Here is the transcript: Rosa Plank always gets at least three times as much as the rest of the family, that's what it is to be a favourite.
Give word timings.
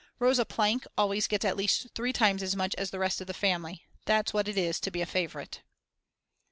Rosa 0.17 0.45
Plank 0.45 0.87
always 0.97 1.27
gets 1.27 1.45
at 1.45 1.55
least 1.55 1.93
three 1.93 2.11
times 2.11 2.41
as 2.41 2.55
much 2.55 2.73
as 2.73 2.89
the 2.89 2.97
rest 2.97 3.21
of 3.21 3.27
the 3.27 3.35
family, 3.35 3.83
that's 4.05 4.33
what 4.33 4.47
it 4.47 4.57
is 4.57 4.79
to 4.79 4.89
be 4.89 5.01
a 5.01 5.05
favourite. 5.05 5.61